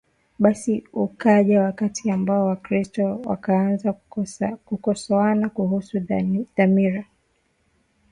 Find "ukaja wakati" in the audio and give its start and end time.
0.93-2.11